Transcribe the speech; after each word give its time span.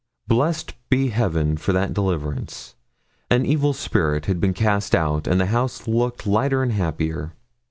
Blessed 0.25 0.73
be 0.89 1.09
heaven 1.09 1.57
for 1.57 1.73
that 1.73 1.93
deliverance! 1.93 2.73
An 3.29 3.45
evil 3.45 3.71
spirit 3.71 4.25
had 4.25 4.39
been 4.39 4.51
cast 4.55 4.95
out, 4.95 5.27
and 5.27 5.39
the 5.39 5.45
house 5.45 5.87
looked 5.87 6.25
lighter 6.25 6.63
and 6.63 6.71
happier. 6.71 7.33